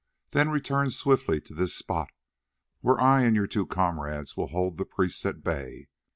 Then 0.31 0.49
return 0.49 0.89
swiftly 0.89 1.39
to 1.41 1.53
this 1.53 1.75
spot 1.75 2.09
where 2.79 2.99
I 2.99 3.21
and 3.21 3.35
your 3.35 3.45
two 3.45 3.67
comrades 3.67 4.35
will 4.35 4.47
hold 4.47 4.77
the 4.79 4.83
priests 4.85 5.23
at 5.27 5.43
bay. 5.43 5.89